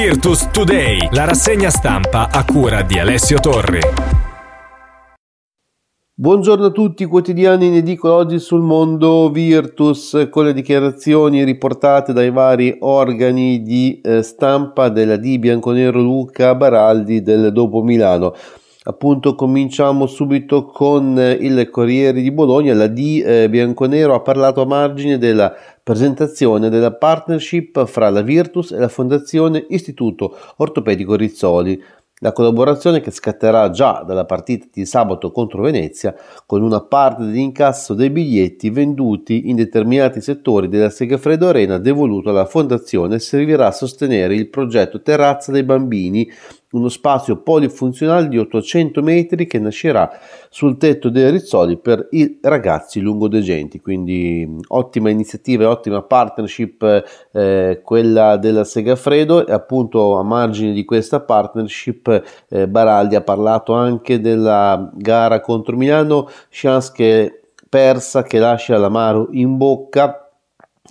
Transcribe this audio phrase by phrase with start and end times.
[0.00, 3.80] Virtus Today, la rassegna stampa a cura di Alessio Torri.
[6.14, 12.30] Buongiorno a tutti, quotidiani in edicola oggi sul mondo Virtus con le dichiarazioni riportate dai
[12.30, 18.36] vari organi di eh, stampa della D Bianconero Luca Baraldi del Dopo Milano.
[18.88, 24.62] Appunto cominciamo subito con eh, il Corriere di Bologna, la D eh, Bianconero ha parlato
[24.62, 31.78] a margine della presentazione della partnership fra la Virtus e la Fondazione Istituto Ortopedico Rizzoli.
[32.20, 37.94] La collaborazione che scatterà già dalla partita di sabato contro Venezia con una parte dell'incasso
[37.94, 44.34] dei biglietti venduti in determinati settori della Segafredo Arena devoluto alla fondazione servirà a sostenere
[44.34, 46.28] il progetto Terrazza dei Bambini
[46.72, 50.10] uno spazio polifunzionale di 800 metri che nascerà
[50.50, 57.80] sul tetto dei Rizzoli per i ragazzi lungodegenti, quindi ottima iniziativa e ottima partnership eh,
[57.82, 59.46] quella della Segafredo.
[59.46, 65.76] E appunto a margine di questa partnership eh, Baraldi ha parlato anche della gara contro
[65.76, 70.27] Milano, chance che persa che lascia l'amaro in bocca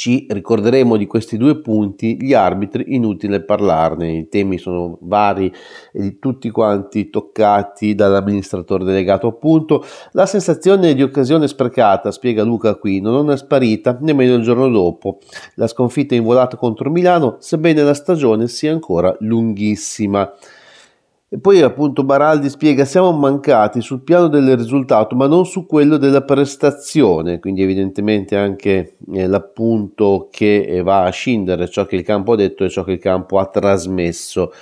[0.00, 5.52] ci ricorderemo di questi due punti, gli arbitri, inutile parlarne, i temi sono vari
[5.92, 9.84] e tutti quanti toccati dall'amministratore delegato appunto.
[10.12, 15.18] La sensazione di occasione sprecata, spiega Luca Aquino, non è sparita nemmeno il giorno dopo.
[15.56, 20.32] La sconfitta in volata contro Milano, sebbene la stagione sia ancora lunghissima.
[21.32, 25.96] E poi appunto Baraldi spiega siamo mancati sul piano del risultato ma non su quello
[25.96, 32.32] della prestazione, quindi evidentemente anche eh, l'appunto che va a scindere ciò che il campo
[32.32, 34.52] ha detto e ciò che il campo ha trasmesso.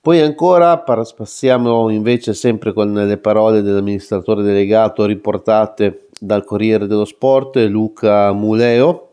[0.00, 7.58] Poi ancora passiamo invece sempre con le parole dell'amministratore delegato riportate dal Corriere dello Sport,
[7.58, 9.07] Luca Muleo,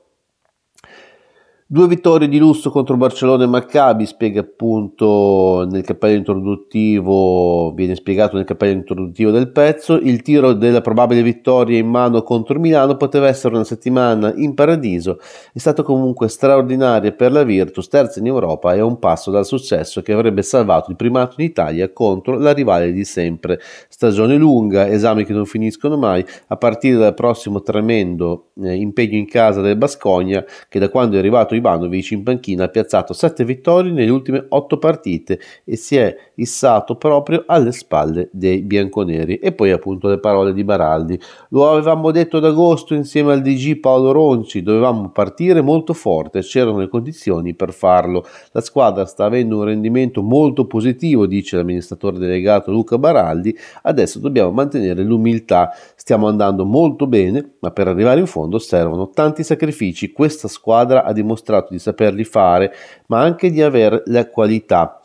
[1.68, 8.36] Due vittorie di lusso contro Barcellona e Maccabi, spiega appunto nel cappello introduttivo, viene spiegato
[8.36, 13.28] nel cappello introduttivo del pezzo, il tiro della probabile vittoria in mano contro Milano poteva
[13.30, 15.18] essere una settimana in paradiso,
[15.52, 19.44] è stato comunque straordinaria per la Virtus, terza in Europa e a un passo dal
[19.44, 23.60] successo che avrebbe salvato il primato in Italia contro la rivale di sempre.
[23.90, 29.26] Stagione lunga, esami che non finiscono mai, a partire dal prossimo tremendo eh, impegno in
[29.26, 33.92] casa del Bascogna che da quando è arrivato Ivanovic in panchina ha piazzato 7 vittorie
[33.92, 39.38] nelle ultime 8 partite e si è issato proprio alle spalle dei bianconeri.
[39.38, 41.20] E poi appunto le parole di Baraldi.
[41.50, 46.80] Lo avevamo detto ad agosto insieme al DG Paolo Ronci, dovevamo partire molto forte, c'erano
[46.80, 48.26] le condizioni per farlo.
[48.52, 54.52] La squadra sta avendo un rendimento molto positivo, dice l'amministratore delegato Luca Baraldi, adesso dobbiamo
[54.52, 60.48] mantenere l'umiltà, stiamo andando molto bene, ma per arrivare in fondo servono tanti sacrifici, questa
[60.48, 62.74] squadra ha dimostrato dimostrato di saperli fare,
[63.08, 65.00] ma anche di avere la qualità.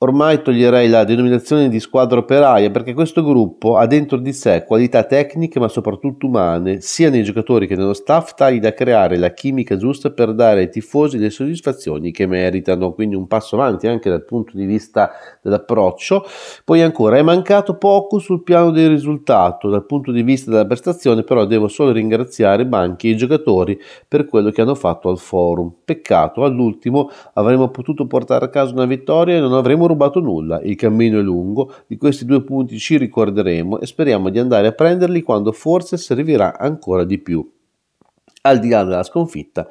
[0.00, 5.02] Ormai toglierei la denominazione di squadra operaia perché questo gruppo ha dentro di sé qualità
[5.02, 9.76] tecniche ma soprattutto umane, sia nei giocatori che nello staff, tali da creare la chimica
[9.76, 14.24] giusta per dare ai tifosi le soddisfazioni che meritano, quindi un passo avanti anche dal
[14.24, 15.10] punto di vista
[15.42, 16.24] dell'approccio.
[16.64, 21.24] Poi ancora è mancato poco sul piano del risultato, dal punto di vista della prestazione
[21.24, 23.76] però devo solo ringraziare Banchi e i giocatori
[24.06, 25.72] per quello che hanno fatto al forum.
[25.84, 30.76] Peccato, all'ultimo avremmo potuto portare a casa una vittoria e non avremmo rubato nulla, il
[30.76, 35.22] cammino è lungo, di questi due punti ci ricorderemo e speriamo di andare a prenderli
[35.22, 37.46] quando forse servirà ancora di più.
[38.42, 39.68] Al di là della sconfitta,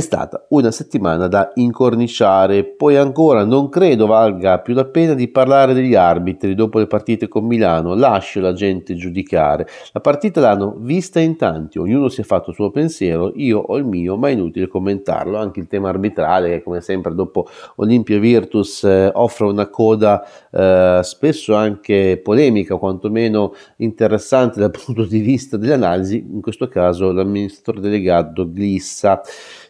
[0.00, 5.28] è stata una settimana da incorniciare, poi ancora non credo valga più la pena di
[5.28, 9.66] parlare degli arbitri dopo le partite con Milano, lascio la gente giudicare.
[9.92, 13.76] La partita l'hanno vista in tanti, ognuno si è fatto il suo pensiero, io ho
[13.76, 15.36] il mio, ma è inutile commentarlo.
[15.36, 17.46] Anche il tema arbitrale, che come sempre dopo
[17.76, 25.04] Olimpia Virtus eh, offre una coda eh, spesso anche polemica, o quantomeno interessante dal punto
[25.04, 29.20] di vista dell'analisi, in questo caso l'amministratore delegato glissa.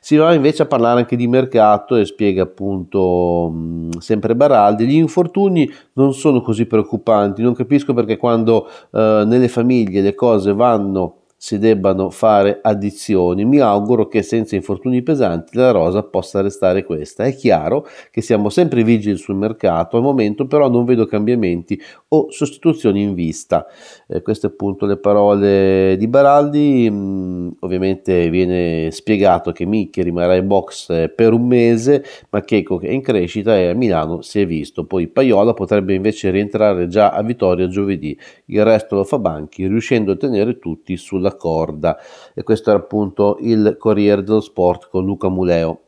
[0.03, 4.95] Si va invece a parlare anche di mercato e spiega appunto mh, sempre Baraldi, gli
[4.95, 11.20] infortuni non sono così preoccupanti, non capisco perché quando eh, nelle famiglie le cose vanno
[11.43, 13.47] si debbano fare addizioni.
[13.47, 17.25] Mi auguro che senza infortuni pesanti la rosa possa restare questa.
[17.25, 22.31] È chiaro che siamo sempre vigili sul mercato, al momento però non vedo cambiamenti o
[22.31, 23.67] sostituzioni in vista.
[24.07, 26.87] Eh, queste appunto le parole di Baraldi.
[26.91, 32.77] Mm, ovviamente viene spiegato che Micchi rimarrà in box eh, per un mese, ma Checo
[32.77, 34.85] che è in crescita e a Milano si è visto.
[34.85, 38.15] Poi Paiola potrebbe invece rientrare già a Vittoria giovedì.
[38.45, 41.99] Il resto lo fa Banchi, riuscendo a tenere tutti sulla sulla corda
[42.35, 45.83] e questo era appunto il Corriere dello Sport con Luca Muleo.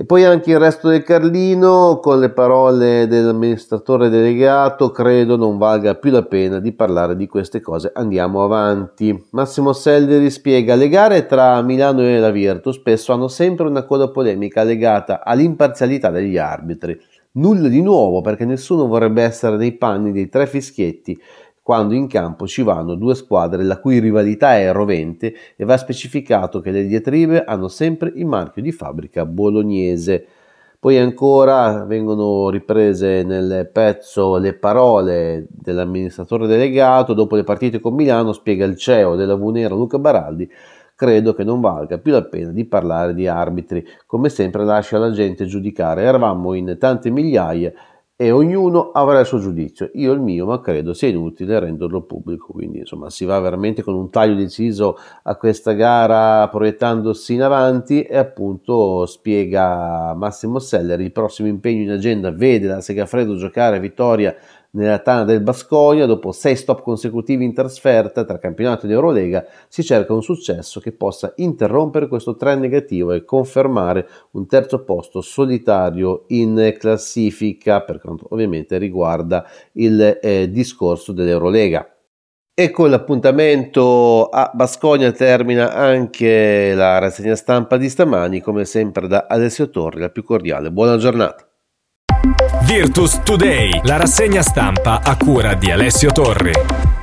[0.00, 5.94] E poi anche il resto del Carlino, con le parole dell'amministratore delegato, credo non valga
[5.94, 7.90] più la pena di parlare di queste cose.
[7.92, 9.26] Andiamo avanti.
[9.32, 14.08] Massimo Selleri spiega: Le gare tra Milano e la Virtus spesso hanno sempre una coda
[14.08, 16.98] polemica legata all'imparzialità degli arbitri.
[17.32, 21.20] Nulla di nuovo perché nessuno vorrebbe essere nei panni dei tre fischietti
[21.70, 26.58] quando in campo ci vanno due squadre la cui rivalità è rovente e va specificato
[26.58, 30.26] che le diatribe hanno sempre il marchio di fabbrica bolognese.
[30.80, 38.32] Poi ancora vengono riprese nel pezzo le parole dell'amministratore delegato, dopo le partite con Milano
[38.32, 40.50] spiega il CEO della Vunera Luca Baraldi,
[40.96, 45.12] credo che non valga più la pena di parlare di arbitri, come sempre lascia la
[45.12, 47.72] gente giudicare, eravamo in tante migliaia
[48.20, 49.88] e ognuno avrà il suo giudizio.
[49.94, 52.52] Io il mio, ma credo sia inutile renderlo pubblico.
[52.52, 58.02] Quindi, insomma, si va veramente con un taglio deciso a questa gara, proiettandosi in avanti.
[58.02, 64.36] E appunto spiega Massimo Seller: il prossimo impegno in agenda vede la Segafredo giocare vittoria
[64.72, 69.82] nella tana del Bascoia, dopo sei stop consecutivi in trasferta tra campionato ed Eurolega, si
[69.82, 76.24] cerca un successo che possa interrompere questo trend negativo e confermare un terzo posto solitario
[76.28, 81.94] in classifica, per quanto ovviamente riguarda il eh, discorso dell'Eurolega.
[82.52, 89.26] E con l'appuntamento a Basconia termina anche la rassegna stampa di stamani, come sempre da
[89.28, 90.70] Alessio Torri, la più cordiale.
[90.70, 91.49] Buona giornata.
[92.70, 96.99] Virtus Today, la rassegna stampa a cura di Alessio Torri.